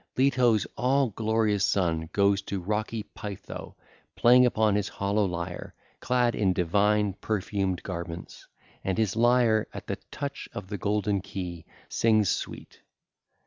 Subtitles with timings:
[0.01, 0.09] (ll.
[0.15, 3.75] 182 206) Leto's all glorious son goes to rocky Pytho,
[4.15, 8.47] playing upon his hollow lyre, clad in divine, perfumed garments;
[8.83, 9.05] and at
[9.85, 12.81] the touch of the golden key his lyre sings sweet.